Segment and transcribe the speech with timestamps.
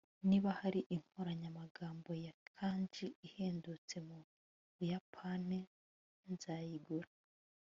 [0.29, 4.19] niba hari inkoranyamagambo ya kanji ihendutse mu
[4.75, 5.59] buyapani,
[6.31, 7.09] nzayigura